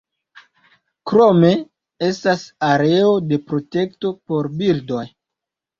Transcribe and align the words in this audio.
Krome 1.11 1.51
estas 2.09 2.47
areo 2.71 3.15
de 3.29 3.43
protekto 3.53 4.17
por 4.31 4.53
birdoj. 4.65 5.07